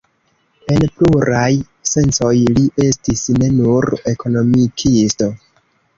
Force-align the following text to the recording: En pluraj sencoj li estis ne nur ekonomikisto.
En 0.75 0.85
pluraj 1.01 1.51
sencoj 1.91 2.33
li 2.55 2.65
estis 2.87 3.23
ne 3.39 3.53
nur 3.59 3.91
ekonomikisto. 4.15 5.29